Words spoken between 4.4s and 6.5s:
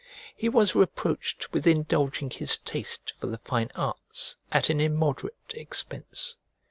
at an immoderate expense.